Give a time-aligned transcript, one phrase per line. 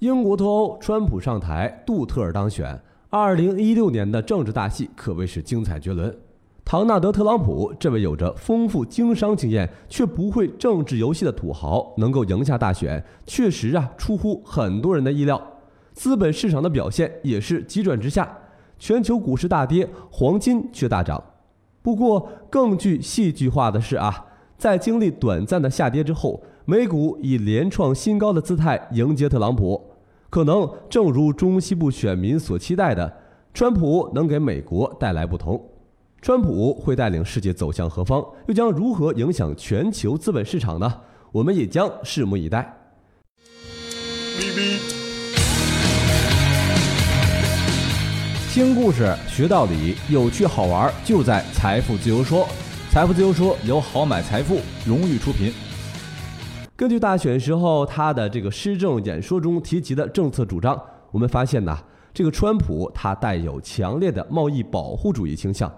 [0.00, 2.80] 英国脱欧，川普上台，杜特尔当选。
[3.10, 6.16] 二零一六年的政治大戏可谓是精彩绝伦。
[6.64, 15.42] 唐纳德·特朗普这位有着丰富经商经验却不会政治游戏的土豪，能够赢下大选，确实啊出乎很多人的意料。
[15.94, 18.38] 资本市场的表现也是急转直下，
[18.78, 21.20] 全球股市大跌，黄金却大涨。
[21.82, 24.26] 不过更具戏剧化的是啊，
[24.56, 29.87] 在经历短暂的下跌之后，美股以连创新高的姿态迎接特朗普。
[30.30, 33.12] 可能正如中西部选民所期待的，
[33.54, 35.58] 川普能给美国带来不同。
[36.20, 40.92] 川普会带领世界走向何方，又将如何影响全球资本市场呢？
[41.32, 42.74] 我们也将拭目以待。
[48.52, 52.46] 听故事学道理，有趣好玩就在财富自由说。
[52.90, 55.52] 财富自由说由好买财富荣誉出品。
[56.78, 61.76] 根据大选时候他的这个施政演说中提及的政策主张，我们发现呐，
[62.14, 65.68] 这个川普他带有强烈的贸易保护主义倾向。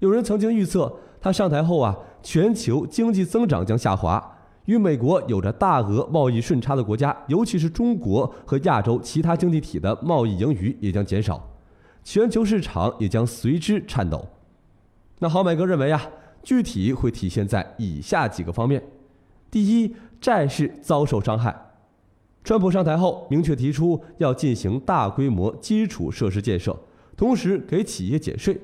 [0.00, 4.20] 有人曾经预测他上台后啊，全球经济增长将下滑，
[4.64, 11.40] 与美国有着大额贸易顺差的国家，尤其是中国和亚洲其他经济体的贸易盈余也将减少，
[12.02, 14.26] 全球市场也将随之颤抖。
[15.20, 16.02] 那郝买哥认为啊，
[16.42, 18.82] 具体会体现在以下几个方面：
[19.48, 21.54] 第一，债市遭受伤害。
[22.44, 26.76] 川普上台后明确提出要进行大规模基础设施建设，
[27.16, 28.58] 同时给企业减税，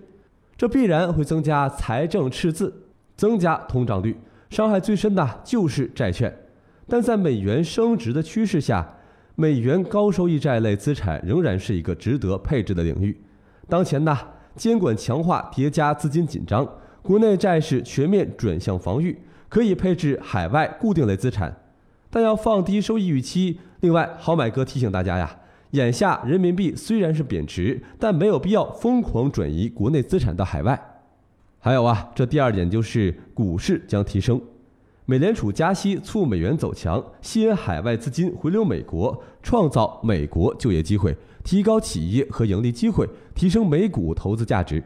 [0.56, 2.72] 这必然会增加财政赤字，
[3.16, 4.16] 增加通胀率。
[4.50, 6.34] 伤害最深的就是债券。
[6.86, 8.94] 但在美元升值的趋势下，
[9.34, 13.20] 美元高收益债类资产仍然是一个值得配置的领域。
[13.68, 14.16] 当前呢，
[14.56, 16.66] 监管强化叠加资金紧张，
[17.02, 19.16] 国内债市全面转向防御。
[19.48, 21.56] 可以配置海外固定类资产，
[22.10, 23.58] 但要放低收益预期。
[23.80, 25.36] 另外，好买哥提醒大家呀，
[25.70, 30.80] 眼下人民币虽然是贬值，但没有必要疯狂转移国内资产到海外。
[31.60, 34.40] 还有啊，这第二点就是股市将提升，
[35.06, 44.82] 美联储加息促美元走强，吸引海外资金回流美国，创造美国就业机会，提高企业和盈利机会，提升美股投资价值。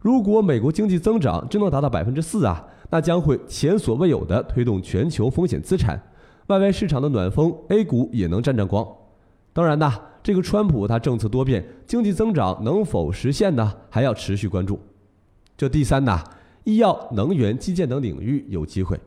[0.00, 2.64] 如果美国经济增长真能达到百分之四啊！
[2.90, 6.00] 那将会前所未有的推动全球风险资产，
[6.46, 8.86] 外围市场的暖风，A 股也能沾沾光。
[9.52, 13.74] 当然呐，这个川普他政策多变，经济增长能否实现呢？
[13.90, 14.80] 还要持续关注。
[15.56, 16.22] 这第三呐，
[16.64, 18.98] 医药、能源、基建等领域有机会。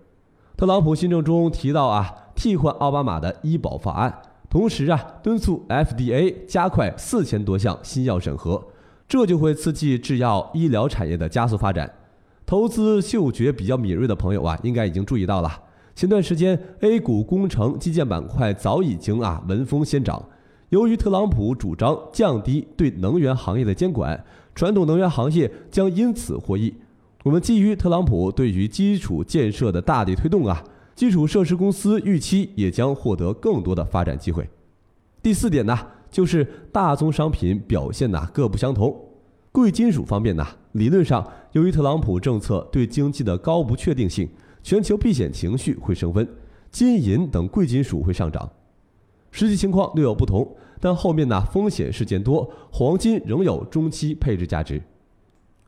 [0.57, 8.63] 特朗普新政中提到啊，替换奥巴马的医保法案，同时啊，敦促 FDA 加快四千多项新药审核，
[9.07, 11.91] 这就会刺激制药医疗产业的加速发展。
[12.51, 15.49] 投资嗅觉比较敏锐的朋友啊，应该已经注意到了。
[15.95, 20.21] 前段时间，A 股工程基建板块早已经啊闻风先涨。
[20.67, 24.21] 由于特朗普主张降低对能源行业的监管，
[24.53, 26.75] 传统能源行业将因此获益。
[27.23, 30.61] 我们基于特朗普对于基础建设的大力推动啊，
[30.93, 34.45] 基础设施公司预期也将获得更多的发展机会。
[35.23, 35.79] 第四点呢，
[36.11, 38.93] 就是大宗商品表现呐各不相同。
[39.53, 44.29] 贵金属方面呢，理论上，由于特朗普政策对经济的高不确定性，
[44.63, 46.25] 全球避险情绪会升温，
[46.69, 48.49] 金银等贵金属会上涨。
[49.31, 54.81] 实际情况略有不同，但后面呢风险事件多，黄金仍有中期配置价值。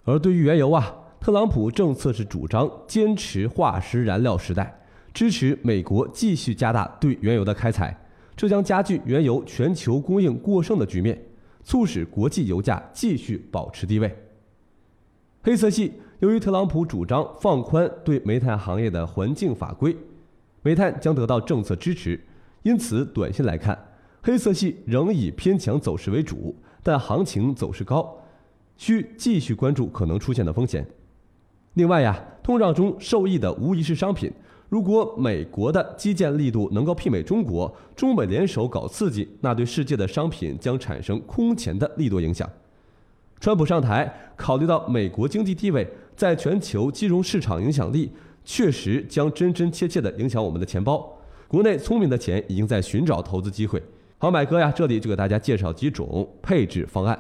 [0.05, 4.81] 而对于原油啊，特朗普政策是主张坚持化石燃料时代，
[5.13, 8.05] 支持美国继续加大对原油的开采，
[8.37, 11.21] 这将加剧原油全球供应过剩的局面。
[11.65, 14.13] 促使国际油价继续保持低位。
[15.45, 19.93] 黑色系由于特朗普主张放宽对煤炭行业的环境法规，
[20.61, 22.17] 煤炭将得到政策支持，
[22.61, 23.77] 因此短线来看，
[24.21, 28.17] 黑色系仍以偏强走势为主，但行情走势高，
[28.77, 30.87] 需继续关注可能出现的风险。
[31.73, 34.31] 另外呀，通胀中受益的无疑是商品。
[34.69, 42.49] 如果美国的基建力度能够媲美中国，中美联手搞刺激，那对世界的商品将产生空前的利多影响。
[43.43, 45.85] 川普上台，考虑到美国经济地位
[46.15, 48.09] 在全球金融市场影响力，
[48.45, 51.13] 确实将真真切切地影响我们的钱包。
[51.49, 53.83] 国内聪明的钱已经在寻找投资机会。
[54.17, 57.19] 好，买哥呀，这里就给大家介绍几种配置方案。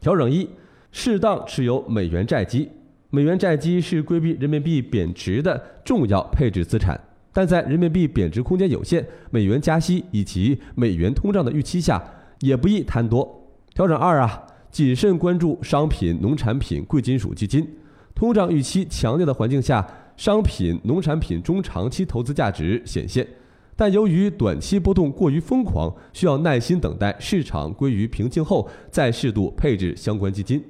[0.00, 0.48] 调整一：
[0.90, 2.66] 适当持有美元债基。
[3.10, 6.98] 美元债基是规避人民币贬值的重要配置资产，
[7.30, 12.02] 但在人民币贬值空间有限、美元加息以及美元通胀的预期下，
[12.40, 13.44] 也不宜贪多。
[13.74, 17.66] 调整二啊，谨慎关注商品、农产品、贵金属基金。
[18.14, 19.86] 通胀预期强烈的环境下，
[20.16, 23.26] 商品、农产品中长期投资价值显现，
[23.76, 30.62] 但由于短期波动过于疯狂，需要耐心等待市场归于平静后再适度配置相关基金。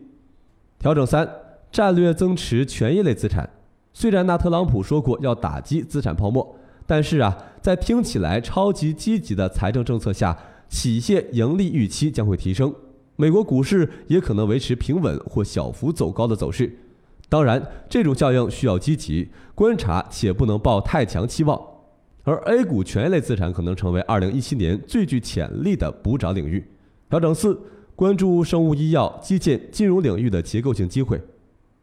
[0.78, 1.26] 调整三：
[1.72, 3.48] 战略增持权益类资产。
[3.94, 6.56] 虽然那特朗普说过要打击资产泡沫，
[6.86, 12.72] 但是啊，在听起来超级积极的财政政策下，企业盈利预期将会提升，
[13.20, 16.72] 美国股市也可能维持平稳或小幅走高的走势。
[17.28, 17.60] 当然，
[17.90, 21.60] 这种效应需要积极观察，且不能抱太强期望。
[22.22, 26.64] 而 A 股权益类资产可能成为2017年最具潜力的补涨领域。
[27.10, 27.60] 调整四，
[27.96, 31.20] 关注生物医药、基建、金融领域的结构性机会。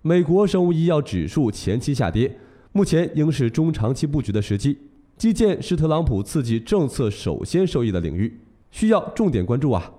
[0.01, 2.39] 美国生物医药指数前期下跌，
[2.71, 4.77] 目前应是中长期布局的时机。
[5.17, 8.39] 基建是特朗普刺激政策首先受益的领域，
[8.71, 9.91] 需要重点关注啊。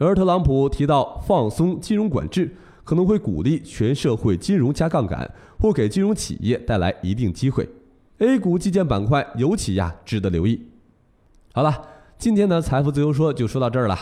[0.00, 2.50] 而特朗普提到放松金融管制，
[2.84, 7.68] 可能会鼓励全社会金融加杠杆，或给金融企业带来一定机会。
[8.16, 10.66] A 股基建板块尤其呀值得留意。
[11.52, 11.82] 好了，
[12.18, 13.96] 今天的财富自由说就说到这儿了。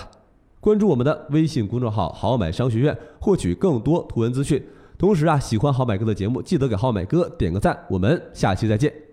[0.61, 4.65] 关注我们的微信公众号“好买商学院”，获取更多图文资讯。
[4.97, 7.77] 同时啊，喜欢好买哥的节目，记得给好买哥点个赞。
[7.89, 9.07] 我们下期再见。